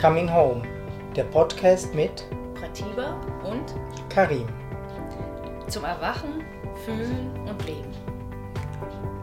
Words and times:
Coming 0.00 0.30
Home, 0.30 0.60
der 1.16 1.24
Podcast 1.24 1.94
mit 1.94 2.26
Pratiba 2.54 3.18
und 3.42 3.74
Karim. 4.10 4.46
zum 5.68 5.84
Erwachen, 5.84 6.44
Fühlen 6.84 7.30
und 7.48 7.64
Leben. 7.64 7.90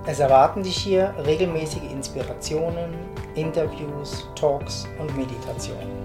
Es 0.08 0.20
erwarten 0.20 0.64
dich 0.64 0.76
hier 0.76 1.14
regelmäßige 1.24 1.84
Inspirationen, 1.92 2.96
Interviews, 3.36 4.28
Talks 4.34 4.88
und 5.00 5.16
Meditationen. 5.16 6.02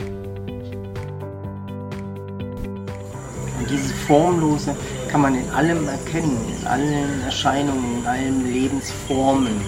Und 3.59 3.71
dieses 3.71 3.93
Formlose 4.07 4.77
kann 5.11 5.23
man 5.23 5.35
in 5.35 5.49
allem 5.51 5.89
erkennen, 5.89 6.39
in 6.61 6.67
allen 6.67 7.23
Erscheinungen, 7.23 8.01
in 8.01 8.07
allen 8.07 8.53
Lebensformen. 8.53 9.63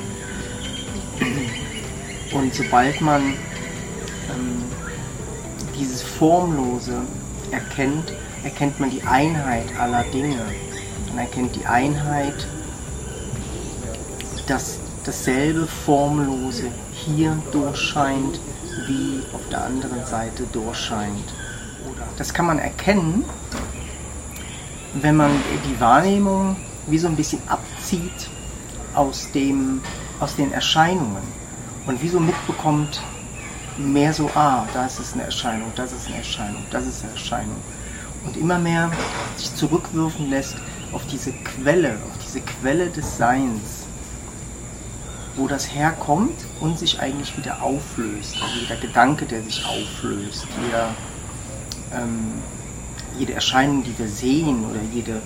Und 2.34 2.54
sobald 2.54 3.00
man 3.00 3.22
ähm, 4.30 4.79
dieses 5.80 6.02
Formlose 6.02 7.00
erkennt, 7.50 8.12
erkennt 8.44 8.78
man 8.78 8.90
die 8.90 9.02
Einheit 9.02 9.64
aller 9.78 10.04
Dinge. 10.04 10.44
Man 11.08 11.18
erkennt 11.18 11.56
die 11.56 11.66
Einheit, 11.66 12.46
dass 14.46 14.78
dasselbe 15.04 15.66
Formlose 15.66 16.70
hier 16.92 17.36
durchscheint, 17.50 18.38
wie 18.86 19.22
auf 19.32 19.40
der 19.50 19.64
anderen 19.64 20.04
Seite 20.04 20.44
durchscheint. 20.52 21.34
Das 22.18 22.34
kann 22.34 22.46
man 22.46 22.58
erkennen, 22.58 23.24
wenn 24.94 25.16
man 25.16 25.30
die 25.66 25.80
Wahrnehmung 25.80 26.56
wie 26.86 26.98
so 26.98 27.08
ein 27.08 27.16
bisschen 27.16 27.40
abzieht 27.48 28.28
aus, 28.94 29.28
dem, 29.32 29.80
aus 30.18 30.36
den 30.36 30.52
Erscheinungen 30.52 31.22
und 31.86 32.02
wie 32.02 32.08
so 32.08 32.20
mitbekommt, 32.20 33.00
mehr 33.78 34.12
so, 34.12 34.30
ah, 34.34 34.66
da 34.74 34.86
ist 34.86 34.98
es 35.00 35.14
eine 35.14 35.24
Erscheinung, 35.24 35.72
das 35.76 35.92
ist 35.92 36.06
eine 36.06 36.18
Erscheinung, 36.18 36.62
das 36.70 36.86
ist 36.86 37.02
eine 37.02 37.12
Erscheinung. 37.12 37.56
Und 38.26 38.36
immer 38.36 38.58
mehr 38.58 38.90
sich 39.36 39.54
zurückwürfen 39.54 40.28
lässt 40.28 40.56
auf 40.92 41.06
diese 41.06 41.32
Quelle, 41.32 41.94
auf 41.94 42.24
diese 42.24 42.40
Quelle 42.40 42.90
des 42.90 43.16
Seins, 43.16 43.86
wo 45.36 45.46
das 45.48 45.74
herkommt 45.74 46.44
und 46.60 46.78
sich 46.78 47.00
eigentlich 47.00 47.36
wieder 47.36 47.62
auflöst. 47.62 48.36
Also 48.42 48.56
jeder 48.60 48.76
Gedanke, 48.76 49.24
der 49.24 49.42
sich 49.42 49.64
auflöst, 49.64 50.46
jeder, 50.64 50.94
ähm, 51.94 52.32
jede 53.18 53.32
Erscheinung, 53.32 53.82
die 53.84 53.98
wir 53.98 54.08
sehen 54.08 54.64
oder 54.64 54.80
jede, 54.92 55.22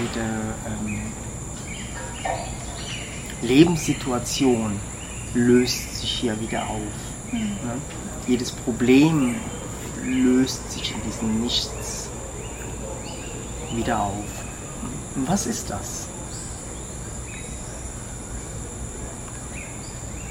jede 0.00 0.24
ähm, 0.66 1.02
Lebenssituation 3.42 4.80
löst 5.34 6.00
sich 6.00 6.10
hier 6.10 6.38
wieder 6.40 6.66
auf. 6.66 7.32
Ne? 7.32 7.80
Jedes 8.26 8.52
Problem 8.52 9.36
löst 10.04 10.70
sich 10.70 10.94
in 10.94 11.02
diesem 11.02 11.40
Nichts 11.42 12.08
wieder 13.74 14.00
auf. 14.00 14.44
Und 15.14 15.28
was 15.28 15.46
ist 15.46 15.70
das? 15.70 16.06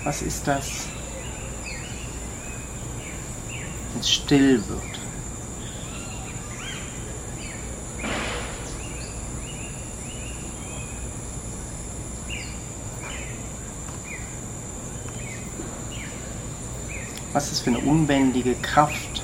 Was 0.04 0.22
ist 0.22 0.48
das, 0.48 0.88
wenn 3.94 4.00
es 4.00 4.12
still 4.12 4.64
wird? 4.68 5.01
Was 17.34 17.52
ist 17.52 17.62
für 17.62 17.70
eine 17.70 17.80
unbändige 17.80 18.56
Kraft? 18.56 19.24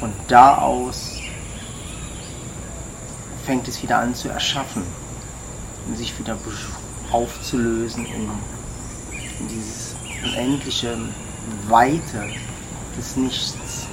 Von 0.00 0.10
da 0.28 0.58
aus 0.58 1.20
fängt 3.44 3.68
es 3.68 3.82
wieder 3.82 3.98
an 3.98 4.14
zu 4.14 4.28
erschaffen 4.28 4.82
und 5.86 5.96
sich 5.96 6.18
wieder 6.18 6.36
aufzulösen 7.12 8.06
in, 8.06 8.30
in 9.38 9.48
dieses 9.48 9.94
unendliche 10.24 10.98
Weite 11.68 12.26
des 12.96 13.16
Nichts. 13.16 13.86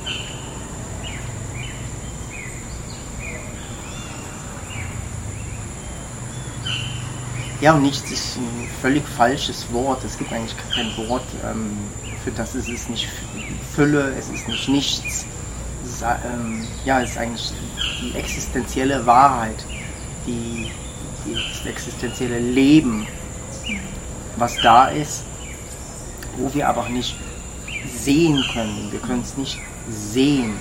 Ja, 7.60 7.74
und 7.74 7.84
nichts 7.84 8.12
ist 8.12 8.38
ein 8.38 8.68
völlig 8.82 9.08
falsches 9.08 9.72
Wort. 9.72 10.04
Es 10.04 10.18
gibt 10.18 10.34
eigentlich 10.34 10.56
kein 10.74 11.08
Wort 11.08 11.24
ähm, 11.46 11.78
für 12.24 12.32
das. 12.32 12.56
Es 12.56 12.68
ist 12.68 12.90
nicht 12.90 13.08
Fülle, 13.76 14.14
es 14.18 14.30
ist 14.30 14.48
nicht 14.48 14.70
nichts. 14.70 15.26
Es 15.84 15.92
ist, 15.92 16.02
ähm, 16.02 16.66
ja, 16.86 17.02
es 17.02 17.12
ist 17.12 17.18
eigentlich 17.18 17.52
die 18.02 18.18
existenzielle 18.18 19.06
Wahrheit, 19.06 19.66
die, 20.26 20.72
die, 21.26 21.34
das 21.34 21.66
existenzielle 21.66 22.40
Leben, 22.40 23.06
was 24.38 24.56
da 24.62 24.88
ist, 24.88 25.24
wo 26.38 26.54
wir 26.54 26.68
aber 26.68 26.88
nicht 26.90 27.16
sehen 27.86 28.44
können. 28.54 28.90
Wir 28.92 29.00
können 29.00 29.22
es 29.22 29.38
nicht 29.38 29.60
sehen. 29.90 30.54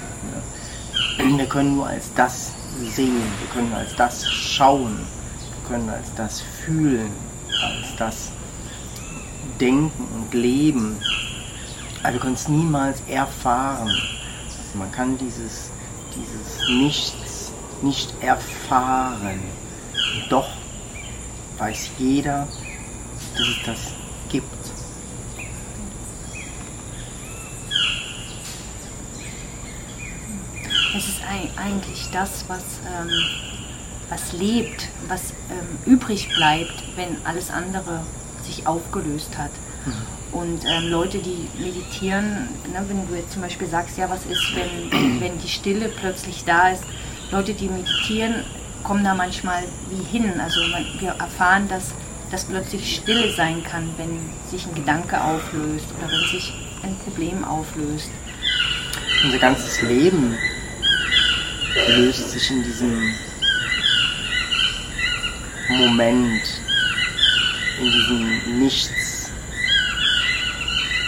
Ne? 1.18 1.38
Wir 1.38 1.46
können 1.46 1.76
nur 1.76 1.86
als 1.86 2.12
das 2.14 2.50
sehen. 2.94 3.22
Wir 3.40 3.48
können 3.52 3.72
als 3.72 3.94
das 3.94 4.28
schauen. 4.28 4.98
Wir 4.98 5.68
können 5.68 5.88
als 5.88 6.12
das 6.16 6.42
fühlen. 6.64 7.10
Als 7.62 7.96
das 7.96 8.32
denken 9.60 10.08
und 10.14 10.34
leben. 10.34 10.96
Wir 12.02 12.18
können 12.18 12.34
es 12.34 12.48
niemals 12.48 13.00
erfahren. 13.08 13.88
Also 13.88 14.78
man 14.78 14.90
kann 14.92 15.16
dieses, 15.18 15.70
dieses 16.14 16.68
Nichts 16.68 17.52
nicht 17.82 18.12
erfahren. 18.22 19.40
Doch 20.28 20.48
weiß 21.58 21.90
jeder, 21.98 22.46
dass 23.36 23.48
es 23.48 23.56
das 23.64 23.78
gibt. 24.28 24.46
Es 30.96 31.08
ist 31.08 31.20
ei- 31.22 31.50
eigentlich 31.56 32.08
das, 32.12 32.44
was, 32.48 32.62
ähm, 32.86 33.10
was 34.10 34.32
lebt, 34.32 34.88
was 35.08 35.30
ähm, 35.50 35.78
übrig 35.90 36.28
bleibt, 36.34 36.74
wenn 36.96 37.16
alles 37.24 37.50
andere 37.50 38.00
sich 38.44 38.66
aufgelöst 38.66 39.38
hat. 39.38 39.50
Und 40.32 40.64
ähm, 40.64 40.88
Leute, 40.88 41.18
die 41.18 41.46
meditieren, 41.62 42.48
ne, 42.72 42.84
wenn 42.88 43.06
du 43.06 43.14
jetzt 43.14 43.32
zum 43.32 43.42
Beispiel 43.42 43.68
sagst, 43.68 43.98
ja, 43.98 44.08
was 44.08 44.24
ist, 44.24 44.54
wenn, 44.54 45.20
wenn 45.20 45.38
die 45.38 45.48
Stille 45.48 45.88
plötzlich 45.88 46.44
da 46.44 46.70
ist, 46.70 46.84
Leute, 47.30 47.52
die 47.52 47.68
meditieren, 47.68 48.44
kommen 48.82 49.04
da 49.04 49.14
manchmal 49.14 49.62
wie 49.90 50.18
hin. 50.18 50.40
Also 50.40 50.60
man, 50.68 50.84
wir 50.98 51.10
erfahren, 51.10 51.68
dass 51.68 51.92
das 52.30 52.44
plötzlich 52.44 52.96
Stille 52.96 53.30
sein 53.32 53.62
kann, 53.62 53.90
wenn 53.98 54.18
sich 54.50 54.66
ein 54.66 54.74
Gedanke 54.74 55.20
auflöst 55.20 55.86
oder 55.98 56.10
wenn 56.10 56.28
sich 56.30 56.52
ein 56.82 56.96
Problem 57.04 57.44
auflöst. 57.44 58.10
Unser 59.24 59.38
ganzes 59.38 59.82
Leben 59.82 60.36
löst 61.88 62.30
sich 62.30 62.50
in 62.50 62.64
diesem 62.64 63.14
Moment, 65.68 66.42
in 67.78 67.84
diesem 67.84 68.58
Nichts 68.60 69.21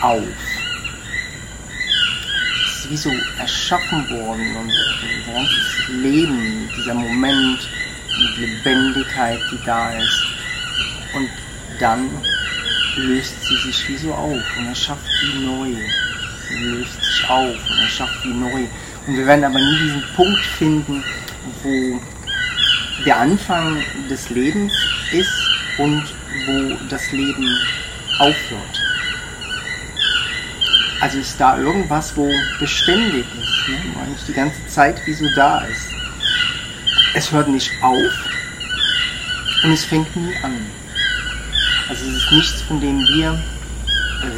auf. 0.05 0.23
Es 2.67 2.79
ist 2.81 2.91
wie 2.91 2.97
so 2.97 3.11
erschaffen 3.39 4.09
worden 4.11 4.57
und 4.57 4.73
ganzes 5.27 5.89
Leben, 5.89 6.69
dieser 6.77 6.95
Moment, 6.95 7.59
die 8.11 8.45
Lebendigkeit, 8.45 9.41
die 9.51 9.65
da 9.65 9.91
ist. 9.93 10.27
Und 11.15 11.29
dann 11.81 12.11
löst 12.97 13.35
sie 13.45 13.57
sich 13.57 13.89
wie 13.89 13.97
so 13.97 14.13
auf 14.13 14.43
und 14.59 14.67
erschafft 14.67 15.07
wie 15.23 15.45
neu. 15.45 15.73
Sie 16.49 16.65
löst 16.65 17.03
sich 17.03 17.29
auf 17.29 17.57
und 17.71 17.79
erschafft 17.79 18.25
wie 18.25 18.35
neu. 18.35 18.67
Und 19.07 19.17
wir 19.17 19.27
werden 19.27 19.45
aber 19.45 19.59
nie 19.59 19.79
diesen 19.79 20.05
Punkt 20.15 20.45
finden, 20.59 21.03
wo 21.63 22.01
der 23.07 23.17
Anfang 23.17 23.83
des 24.11 24.29
Lebens 24.31 24.73
ist 25.13 25.49
und 25.79 26.03
wo 26.47 26.77
das 26.89 27.11
Leben 27.11 27.49
aufhört. 28.19 28.84
Also 31.01 31.19
ist 31.19 31.39
da 31.39 31.59
irgendwas, 31.59 32.17
wo 32.17 32.31
beständig 32.59 33.27
ist, 33.27 33.69
ne? 33.69 33.77
wo 33.93 34.01
eigentlich 34.01 34.25
die 34.27 34.33
ganze 34.33 34.67
Zeit 34.69 35.05
wie 35.07 35.13
so 35.13 35.27
da 35.35 35.59
ist. 35.65 35.89
Es 37.15 37.31
hört 37.31 37.49
nicht 37.49 37.71
auf 37.83 38.13
und 39.63 39.73
es 39.73 39.85
fängt 39.85 40.15
nie 40.17 40.35
an. 40.43 40.57
Also 41.89 42.07
es 42.09 42.17
ist 42.17 42.33
nichts, 42.33 42.63
von 42.63 42.81
dem 42.81 43.01
wir 43.01 43.39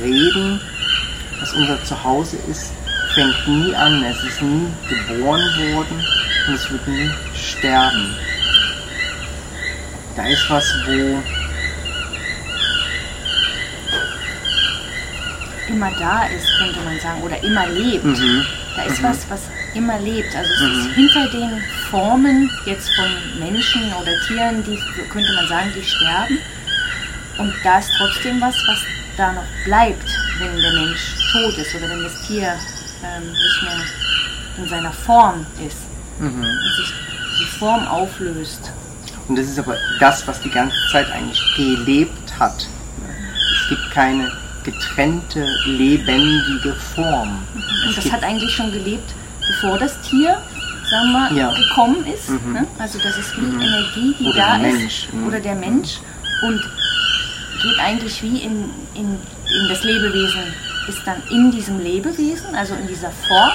reden, 0.03 0.61
was 1.41 1.53
unser 1.53 1.83
Zuhause 1.85 2.37
ist, 2.51 2.73
fängt 3.15 3.49
nie 3.49 3.75
an. 3.75 4.03
Es 4.05 4.23
ist 4.25 4.43
nie 4.43 4.67
geboren 4.89 5.75
worden 5.75 6.05
und 6.49 6.55
es 6.55 6.71
wird 6.71 6.87
nie 6.89 7.11
sterben. 7.35 8.15
Da 10.17 10.27
ist 10.27 10.49
was, 10.49 10.75
wo 10.87 11.23
immer 15.77 15.91
da 15.99 16.25
ist, 16.27 16.47
könnte 16.59 16.81
man 16.81 16.99
sagen, 17.01 17.23
oder 17.23 17.43
immer 17.45 17.67
lebt. 17.69 18.05
Mhm. 18.05 18.45
Da 18.77 18.83
ist 18.85 19.01
Mhm. 19.01 19.05
was, 19.05 19.19
was 19.31 19.41
immer 19.75 19.99
lebt. 20.01 20.35
Also 20.35 20.51
es 20.55 20.61
Mhm. 20.61 20.81
ist 20.81 20.95
hinter 20.95 21.29
den 21.31 21.63
Formen 21.91 22.51
jetzt 22.65 22.89
von 22.97 23.07
Menschen 23.39 23.83
oder 24.01 24.13
Tieren, 24.27 24.65
die 24.65 24.79
könnte 25.13 25.33
man 25.35 25.47
sagen, 25.49 25.71
die 25.77 25.85
sterben. 25.85 26.39
Und 27.39 27.53
da 27.63 27.79
ist 27.79 27.91
trotzdem 27.99 28.41
was, 28.41 28.55
was 28.67 28.79
da 29.19 29.33
noch 29.33 29.45
bleibt, 29.65 30.09
wenn 30.39 30.57
der 30.61 30.73
Mensch 30.73 31.15
tot 31.33 31.57
ist 31.59 31.75
oder 31.75 31.89
wenn 31.91 32.03
das 32.03 32.27
Tier 32.27 32.55
ähm, 33.05 33.23
nicht 33.31 33.63
mehr 33.63 33.81
in 34.65 34.69
seiner 34.69 34.93
Form 34.93 35.45
ist 35.67 35.77
Mhm. 36.19 36.43
und 36.43 36.77
sich 36.79 36.93
die 37.41 37.59
Form 37.59 37.87
auflöst. 37.87 38.71
Und 39.29 39.37
das 39.39 39.47
ist 39.47 39.59
aber 39.59 39.77
das, 40.01 40.27
was 40.27 40.41
die 40.41 40.51
ganze 40.51 40.77
Zeit 40.91 41.11
eigentlich 41.13 41.41
gelebt 41.57 42.33
hat. 42.39 42.67
Es 43.63 43.69
gibt 43.69 43.91
keine 43.91 44.33
getrennte, 44.67 45.47
lebendige 45.65 46.75
Form. 46.95 47.39
Und 47.55 47.91
Es 47.97 48.05
das 48.05 48.13
hat 48.13 48.23
eigentlich 48.23 48.55
schon 48.55 48.71
gelebt, 48.73 49.15
bevor 49.49 49.79
das 49.79 49.99
Tier, 50.03 50.37
sagen 50.91 51.13
wir, 51.13 51.33
Ja. 51.37 51.53
gekommen 51.55 52.05
ist. 52.07 52.29
Mhm. 52.31 52.53
Ne? 52.53 52.67
Also 52.79 52.99
das 53.03 53.17
ist 53.17 53.37
wie 53.37 53.41
Mhm. 53.47 53.61
Energie, 53.61 54.15
die 54.21 54.25
Oder 54.27 54.37
da 54.37 54.57
ist. 54.57 54.63
Mensch. 54.79 55.09
Mhm. 55.13 55.27
Oder 55.27 55.41
der 55.41 55.55
Mensch. 55.55 55.99
Und 56.43 56.61
geht 57.63 57.79
eigentlich 57.81 58.23
wie 58.23 58.39
in, 58.43 58.71
in, 58.95 59.07
in 59.49 59.69
das 59.69 59.83
Lebewesen, 59.85 60.43
ist 60.89 61.01
dann 61.07 61.23
in 61.31 61.51
diesem 61.51 61.79
Lebewesen, 61.81 62.55
also 62.55 62.75
in 62.75 62.87
dieser 62.87 63.11
Form. 63.11 63.53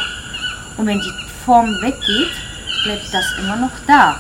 Und 0.78 0.88
wenn 0.88 1.00
die 1.00 1.12
Form 1.46 1.70
weggeht, 1.82 2.32
bleibt 2.84 3.14
das 3.14 3.26
immer 3.38 3.56
noch 3.58 3.72
da. 3.88 4.20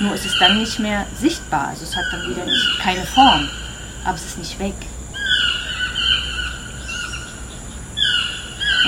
Nur 0.00 0.14
ist 0.14 0.24
es 0.24 0.38
dann 0.38 0.56
nicht 0.58 0.78
mehr 0.78 1.04
sichtbar. 1.20 1.68
Also 1.68 1.84
es 1.84 1.94
hat 1.94 2.04
dann 2.10 2.22
wieder 2.30 2.44
nicht, 2.46 2.78
keine 2.82 3.04
Form. 3.04 3.48
Aber 4.04 4.14
es 4.16 4.24
ist 4.24 4.38
nicht 4.38 4.58
weg. 4.58 4.74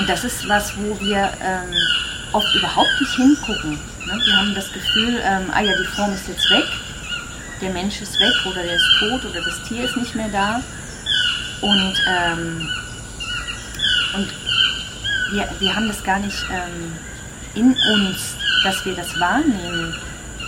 Und 0.03 0.09
das 0.09 0.25
ist 0.25 0.49
was, 0.49 0.75
wo 0.75 0.99
wir 0.99 1.31
ähm, 1.41 1.73
oft 2.33 2.53
überhaupt 2.55 2.91
nicht 2.99 3.15
hingucken. 3.15 3.71
Ne? 4.05 4.21
Wir 4.25 4.35
haben 4.35 4.53
das 4.53 4.69
Gefühl, 4.73 5.17
ähm, 5.23 5.49
ah 5.53 5.61
ja, 5.61 5.71
die 5.77 5.95
Form 5.95 6.11
ist 6.11 6.27
jetzt 6.27 6.49
weg, 6.49 6.65
der 7.61 7.69
Mensch 7.69 8.01
ist 8.01 8.19
weg 8.19 8.33
oder 8.45 8.63
der 8.63 8.75
ist 8.75 8.85
tot 8.99 9.23
oder 9.23 9.41
das 9.41 9.63
Tier 9.63 9.85
ist 9.85 9.95
nicht 9.95 10.13
mehr 10.13 10.27
da. 10.27 10.61
Und, 11.61 11.93
ähm, 12.05 12.69
und 14.15 14.27
wir, 15.31 15.47
wir 15.59 15.73
haben 15.73 15.87
das 15.87 16.03
gar 16.03 16.19
nicht 16.19 16.45
ähm, 16.51 16.91
in 17.53 17.73
uns, 17.93 18.35
dass 18.65 18.83
wir 18.83 18.95
das 18.95 19.17
wahrnehmen, 19.21 19.95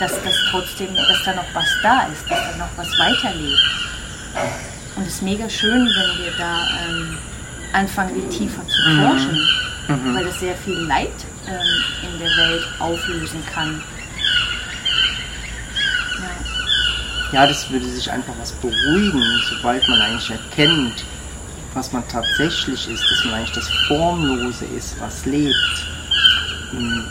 dass 0.02 0.22
das 0.22 0.36
trotzdem, 0.52 0.94
dass 0.94 1.24
da 1.24 1.34
noch 1.34 1.54
was 1.54 1.70
da 1.82 2.08
ist, 2.08 2.30
dass 2.30 2.52
da 2.52 2.58
noch 2.58 2.72
was 2.76 2.90
weiterlebt. 3.00 3.64
Und 4.98 5.08
es 5.08 5.14
ist 5.14 5.22
mega 5.22 5.50
schön, 5.50 5.86
wenn 5.86 6.26
wir 6.26 6.34
da 6.38 6.68
ähm, 6.90 7.18
anfangen, 7.76 8.30
tiefer 8.30 8.66
zu 8.68 8.90
Mhm. 8.90 9.02
forschen, 9.02 9.48
Mhm. 9.88 10.16
weil 10.16 10.26
das 10.26 10.40
sehr 10.40 10.56
viel 10.56 10.74
Leid 10.88 11.12
ähm, 11.48 11.84
in 12.14 12.20
der 12.20 12.30
Welt 12.38 12.64
auflösen 12.80 13.44
kann. 13.54 13.82
Ja. 17.32 17.42
ja, 17.42 17.48
das 17.48 17.70
würde 17.70 17.86
sich 17.86 18.10
einfach 18.12 18.34
was 18.40 18.52
beruhigen, 18.54 19.24
sobald 19.50 19.88
man 19.88 20.02
eigentlich 20.02 20.32
erkennt, 20.32 21.04
was 21.74 21.92
man 21.92 22.08
tatsächlich 22.08 22.90
ist, 22.90 23.04
dass 23.12 23.24
man 23.26 23.34
eigentlich 23.36 23.52
das 23.52 23.70
Formlose 23.88 24.66
ist, 24.78 25.00
was 25.00 25.26
lebt. 25.26 25.56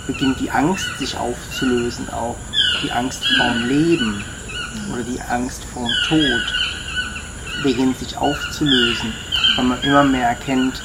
Beginnt 0.06 0.40
die 0.40 0.50
Angst 0.50 0.98
sich 0.98 1.16
aufzulösen, 1.16 2.08
auch 2.10 2.36
die 2.82 2.90
Angst 2.92 3.24
vorm 3.36 3.66
Leben 3.68 4.24
oder 4.92 5.02
die 5.02 5.20
Angst 5.22 5.62
vorm 5.72 5.90
Tod 6.08 6.54
beginnt 7.62 7.98
sich 7.98 8.16
aufzulösen, 8.16 9.12
weil 9.56 9.64
man 9.64 9.82
immer 9.82 10.04
mehr 10.04 10.28
erkennt, 10.28 10.82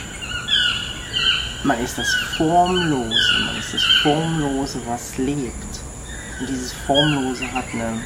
man 1.64 1.80
ist 1.80 1.98
das 1.98 2.14
Formlose, 2.38 3.40
man 3.46 3.58
ist 3.58 3.74
das 3.74 3.84
Formlose, 4.02 4.80
was 4.86 5.18
lebt. 5.18 5.80
Und 6.40 6.50
dieses 6.50 6.72
Formlose 6.72 7.52
hat 7.52 7.66
eine, 7.74 8.02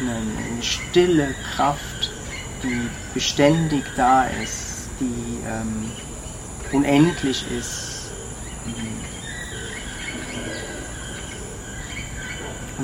eine, 0.00 0.16
eine 0.16 0.62
stille 0.62 1.34
Kraft, 1.54 2.12
die 2.62 2.88
beständig 3.14 3.84
da 3.96 4.24
ist, 4.24 4.88
die 5.00 5.40
ähm, 5.46 5.90
unendlich 6.72 7.44
ist. 7.50 8.10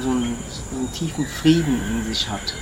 So 0.00 0.10
einen, 0.10 0.36
so 0.70 0.76
einen 0.76 0.92
tiefen 0.92 1.24
Frieden 1.26 1.80
in 1.90 2.04
sich 2.04 2.28
hat. 2.28 2.54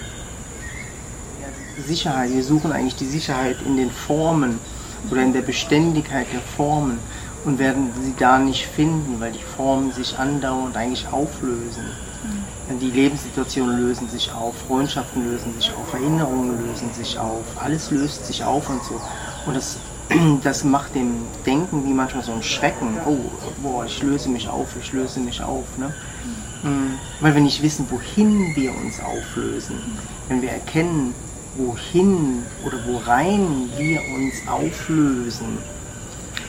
Sicherheit, 1.87 2.33
wir 2.33 2.45
suchen 2.45 2.73
eigentlich 2.73 2.97
die 2.97 3.07
Sicherheit 3.07 3.57
in 3.65 3.77
den 3.77 3.91
Formen 3.91 4.59
oder 5.11 5.23
in 5.23 5.33
der 5.33 5.43
Beständigkeit 5.43 6.27
der 6.33 6.41
Formen 6.41 6.99
und 7.45 7.59
werden 7.59 7.91
sie 8.01 8.15
da 8.19 8.39
nicht 8.39 8.67
finden, 8.67 9.19
weil 9.19 9.33
die 9.33 9.43
Formen 9.43 9.93
sich 9.93 10.19
andauernd 10.19 10.77
eigentlich 10.77 11.07
auflösen. 11.09 11.85
Die 12.81 12.91
Lebenssituationen 12.91 13.81
lösen 13.81 14.09
sich 14.09 14.33
auf, 14.33 14.55
Freundschaften 14.69 15.25
lösen 15.25 15.53
sich 15.55 15.73
auf, 15.73 15.93
Erinnerungen 15.93 16.65
lösen 16.67 16.93
sich 16.93 17.19
auf, 17.19 17.45
alles 17.57 17.91
löst 17.91 18.27
sich 18.27 18.45
auf 18.45 18.69
und 18.71 18.83
so. 18.85 19.01
Und 19.47 19.57
das, 19.57 19.79
das 20.43 20.63
macht 20.63 20.95
dem 20.95 21.17
Denken 21.45 21.85
wie 21.85 21.93
manchmal 21.93 22.23
so 22.23 22.33
ein 22.33 22.43
Schrecken. 22.43 22.97
Oh, 23.05 23.19
boah, 23.63 23.85
ich 23.85 24.03
löse 24.03 24.29
mich 24.29 24.49
auf, 24.49 24.69
ich 24.81 24.93
löse 24.93 25.21
mich 25.21 25.43
auf. 25.43 25.65
Ne? 25.77 25.93
Mm, 26.63 26.95
Weil 27.21 27.35
wir 27.35 27.43
nicht 27.43 27.63
wissen, 27.63 27.87
wohin 27.91 28.55
wir 28.55 28.71
uns 28.77 29.01
auflösen. 29.01 29.77
Wenn 30.29 30.41
wir 30.41 30.51
erkennen, 30.51 31.15
wohin 31.57 32.45
oder 32.65 32.79
worein 32.87 33.71
wir 33.77 34.01
uns 34.15 34.35
auflösen, 34.47 35.59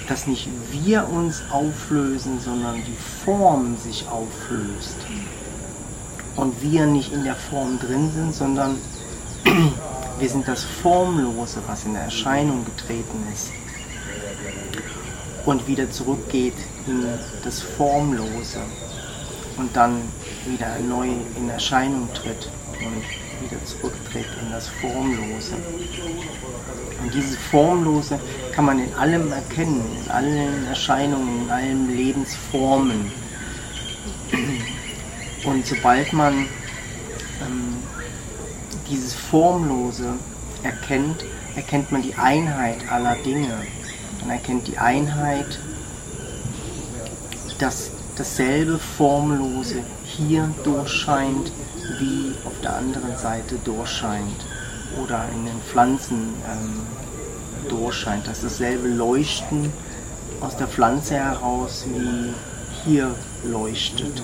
dass 0.07 0.27
nicht 0.27 0.47
wir 0.71 1.07
uns 1.09 1.41
auflösen, 1.51 2.39
sondern 2.39 2.75
die 2.75 3.25
Form 3.25 3.77
sich 3.77 4.07
auflöst. 4.07 4.97
Und 6.35 6.61
wir 6.61 6.85
nicht 6.85 7.13
in 7.13 7.23
der 7.23 7.35
Form 7.35 7.79
drin 7.79 8.11
sind, 8.11 8.33
sondern 8.33 8.77
wir 10.19 10.29
sind 10.29 10.47
das 10.47 10.63
Formlose, 10.63 11.61
was 11.67 11.85
in 11.85 11.95
Erscheinung 11.95 12.65
getreten 12.65 13.27
ist. 13.31 13.51
Und 15.45 15.67
wieder 15.67 15.91
zurückgeht 15.91 16.55
in 16.87 17.05
das 17.43 17.61
Formlose. 17.61 18.59
Und 19.57 19.75
dann 19.75 20.01
wieder 20.45 20.79
neu 20.79 21.09
in 21.37 21.49
Erscheinung 21.49 22.09
tritt 22.13 22.49
und 22.79 23.22
wieder 23.41 23.63
zurücktritt 23.65 24.25
in 24.41 24.51
das 24.51 24.67
Formlose. 24.67 25.55
Und 27.01 27.13
dieses 27.13 27.37
Formlose 27.37 28.19
kann 28.53 28.65
man 28.65 28.79
in 28.79 28.93
allem 28.93 29.31
erkennen, 29.31 29.83
in 30.03 30.11
allen 30.11 30.67
Erscheinungen, 30.67 31.43
in 31.45 31.49
allen 31.49 31.95
Lebensformen. 31.95 33.11
Und 35.45 35.65
sobald 35.65 36.13
man 36.13 36.33
ähm, 37.41 37.75
dieses 38.89 39.13
Formlose 39.13 40.13
erkennt, 40.63 41.25
erkennt 41.55 41.91
man 41.91 42.01
die 42.01 42.15
Einheit 42.15 42.89
aller 42.89 43.15
Dinge. 43.15 43.65
Man 44.21 44.29
erkennt 44.29 44.67
die 44.67 44.77
Einheit, 44.77 45.59
dass 47.59 47.91
dasselbe 48.15 48.79
Formlose 48.79 49.83
hier 50.03 50.49
durchscheint, 50.63 51.51
wie 51.99 52.33
auf 52.45 52.53
der 52.61 52.75
anderen 52.75 53.17
Seite 53.17 53.55
durchscheint 53.63 54.45
oder 55.01 55.25
in 55.33 55.45
den 55.45 55.59
Pflanzen 55.61 56.33
ähm, 56.51 56.81
durchscheint, 57.69 58.27
dass 58.27 58.41
dasselbe 58.41 58.87
Leuchten 58.87 59.71
aus 60.41 60.57
der 60.57 60.67
Pflanze 60.67 61.15
heraus 61.15 61.85
wie 61.87 62.33
hier 62.83 63.15
leuchtet. 63.43 64.21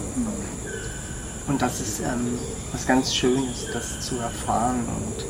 Und 1.47 1.61
das 1.61 1.79
ist 1.79 1.99
ähm, 2.01 2.37
was 2.71 2.85
ganz 2.85 3.13
Schönes, 3.13 3.67
das 3.73 3.99
zu 4.01 4.17
erfahren 4.17 4.85
und 4.87 5.25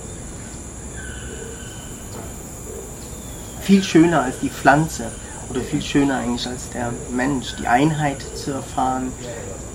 viel 3.61 3.83
schöner 3.83 4.23
als 4.23 4.39
die 4.39 4.49
Pflanze 4.49 5.11
oder 5.49 5.61
viel 5.61 5.81
schöner 5.81 6.17
eigentlich 6.17 6.47
als 6.47 6.69
der 6.71 6.91
Mensch, 7.11 7.55
die 7.59 7.67
Einheit 7.67 8.21
zu 8.35 8.51
erfahren, 8.51 9.11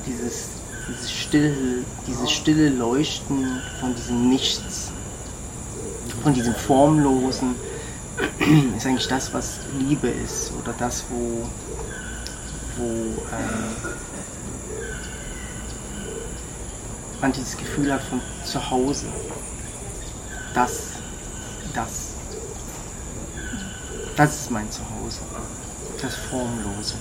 dieses, 0.06 0.48
dieses, 0.88 1.12
stille, 1.12 1.84
dieses 2.06 2.30
stille 2.30 2.68
Leuchten 2.68 3.60
von 3.80 3.94
diesem 3.94 4.28
Nichts, 4.28 4.90
von 6.22 6.34
diesem 6.34 6.54
Formlosen, 6.54 7.54
ist 8.76 8.86
eigentlich 8.86 9.08
das, 9.08 9.32
was 9.34 9.60
Liebe 9.78 10.08
ist 10.08 10.52
oder 10.60 10.72
das, 10.78 11.04
wo, 11.10 11.48
wo 12.76 12.84
ähm, 12.84 13.94
man 17.20 17.32
dieses 17.32 17.56
Gefühl 17.56 17.92
hat 17.92 18.02
von 18.02 18.20
zu 18.44 18.70
Hause. 18.70 19.06
Das, 20.54 20.90
das, 21.74 22.10
das 24.16 24.40
ist 24.42 24.50
mein 24.50 24.70
Zuhause. 24.70 25.20
Das 26.00 26.14
Formlose. 26.14 26.94